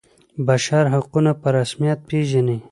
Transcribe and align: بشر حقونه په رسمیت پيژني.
بشر 0.47 0.83
حقونه 0.93 1.31
په 1.41 1.47
رسمیت 1.57 1.99
پيژني. 2.09 2.57